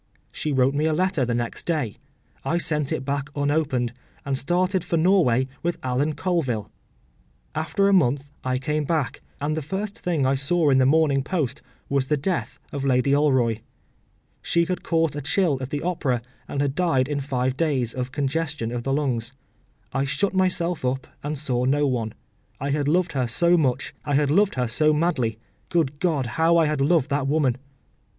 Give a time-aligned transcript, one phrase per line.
[0.31, 1.97] She wrote me a letter the next day;
[2.43, 3.93] I sent it back unopened,
[4.25, 6.71] and started for Norway with Alan Colville.
[7.53, 11.23] After a month I came back, and the first thing I saw in the Morning
[11.23, 13.59] Post was the death of Lady Alroy.
[14.41, 18.11] She had caught a chill at the Opera, and had died in five days of
[18.11, 19.33] congestion of the lungs.
[19.93, 22.15] I shut myself up and saw no one.
[22.59, 25.37] I had loved her so much, I had loved her so madly.
[25.69, 26.25] Good God!
[26.25, 27.57] how I had loved that woman!